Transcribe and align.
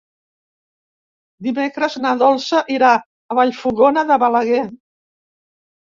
Dimecres 1.47 1.99
na 2.05 2.15
Dolça 2.23 2.63
irà 2.79 2.89
a 3.35 3.39
Vallfogona 3.41 4.09
de 4.13 4.21
Balaguer. 4.25 4.67